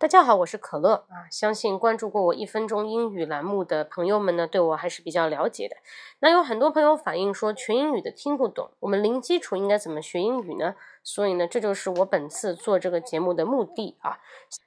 [0.00, 1.28] 大家好，我是可乐啊。
[1.30, 5.76] 相信关注过我一分钟英语栏目的朋友们呢，对我还是比较了解的。
[6.20, 10.74] 那有很多朋友反映说全英语的听不懂，我们零基础应该怎么学英语呢？
[11.02, 14.18] 所以呢，这就是我本次做这个节目的目的啊。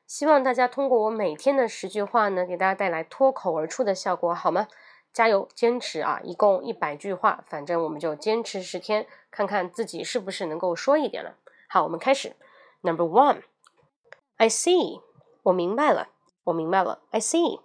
[0.05, 4.67] 希望大家通过我每天的十句话呢，给大家带来脱口而出的效果，好吗？
[5.11, 6.19] 加油，坚持啊！
[6.23, 11.37] 一共一百句话，反正我们就坚持十天，看看自己是不是能够说一点了。
[11.67, 12.35] 好，我们开始。
[12.81, 15.01] Number one，I see。
[15.44, 16.08] 我明白了，
[16.44, 17.00] 我明白了。
[17.10, 17.60] I see.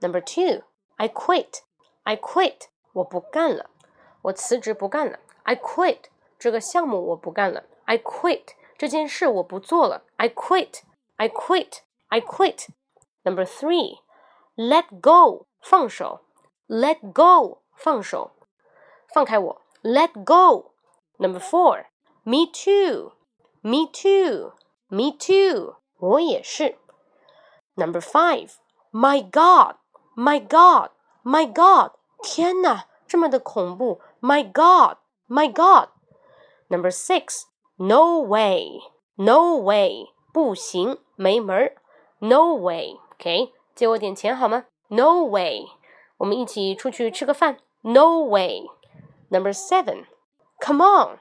[0.00, 0.64] Number two,
[0.96, 1.60] I quit.
[2.04, 2.68] I quit.
[2.92, 3.70] 我不干了，
[4.22, 5.18] 我辞职不干了。
[5.42, 6.04] I quit.
[6.38, 7.64] 这个项目我不干了。
[7.84, 8.54] I quit.
[8.76, 10.04] 这件事我不做了。
[10.16, 10.82] I quit.
[11.16, 11.80] I quit.
[12.08, 12.68] I quit.
[13.22, 13.98] Number three,
[14.56, 15.46] let go.
[15.60, 16.20] 放手。
[16.68, 17.62] Let go.
[17.74, 18.32] 放手，
[19.14, 19.62] 放开我。
[19.82, 20.72] Let go.
[21.16, 21.86] Number four,
[22.24, 23.12] me too.
[23.60, 24.54] Me too.
[24.88, 25.76] Me too.
[25.98, 26.76] 我也是。
[27.74, 28.52] Number five,
[28.90, 29.76] my God,
[30.16, 30.90] my God,
[31.22, 31.92] my God！
[32.22, 34.00] 天哪，这么的恐怖！
[34.20, 34.96] My God,
[35.28, 35.90] my God!
[36.68, 37.42] Number six,
[37.76, 38.80] no way,
[39.14, 40.08] no way！
[40.32, 41.76] 不行，没门儿！
[42.18, 43.52] No way, OK？
[43.74, 44.64] 借我点钱好吗？
[44.88, 45.66] No way！
[46.16, 47.58] 我们一起出去吃个饭？
[47.82, 48.66] No way!
[49.30, 50.06] Number seven,
[50.60, 51.18] come on！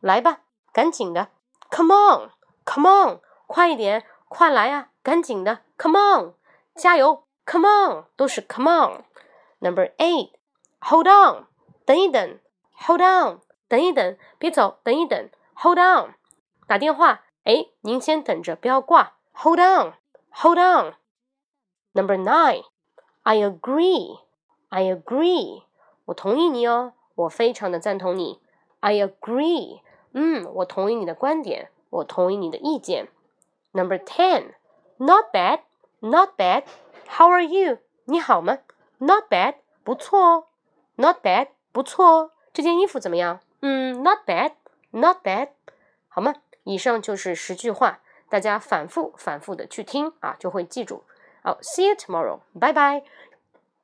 [0.00, 0.40] 来吧，
[0.72, 1.28] 赶紧的！
[1.70, 2.30] Come on,
[2.64, 3.20] come on！
[3.46, 4.88] 快一点，快来啊！
[5.02, 6.34] 赶紧的，Come on，
[6.74, 11.46] 加油，Come on，都是 Come on。Number eight，Hold on，
[11.84, 12.38] 等一等，
[12.86, 16.14] Hold on，等一等，别走，等一等，Hold on。
[16.66, 25.62] 打电话，哎，您先等着，不要挂，Hold on，Hold on。Number nine，I agree，I agree，
[26.04, 28.40] 我同意你哦，我非常的赞同你，
[28.80, 29.80] I agree，
[30.12, 33.08] 嗯，我同意你的观点，我同意你的意见。
[33.72, 34.54] Number ten。
[35.05, 35.59] Not bad,
[35.99, 36.63] not bad.
[37.09, 37.79] How are you?
[38.05, 38.59] 你好吗
[38.99, 40.45] ？Not bad，不错哦。
[40.95, 42.31] Not bad，不错哦。
[42.53, 43.41] 这件衣服怎么样？
[43.59, 44.53] 嗯，Not bad,
[44.91, 45.49] not bad，
[46.07, 46.35] 好吗？
[46.63, 51.03] 以上就是十句话，大家反复反复的去听啊，就会记住。
[51.43, 52.39] 好，See you tomorrow.
[52.57, 53.03] 拜拜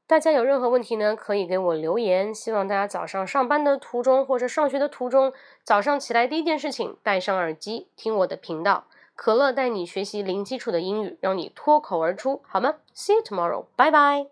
[0.07, 2.33] 大家有任何问题呢，可以给我留言。
[2.33, 5.33] 希望大家早上上班的途中或者上学的途中，
[5.65, 8.85] 早上起来第一件事情戴上耳机听我的频道。
[9.21, 13.65] 可乐带你学习零基础的英语，让你脱口而出，好吗？See you tomorrow.
[13.75, 14.27] 拜拜